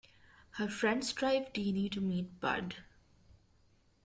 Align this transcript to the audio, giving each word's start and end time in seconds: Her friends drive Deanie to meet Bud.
Her 0.53 0.67
friends 0.67 1.13
drive 1.13 1.53
Deanie 1.53 1.91
to 1.91 2.01
meet 2.01 2.39
Bud. 2.39 2.77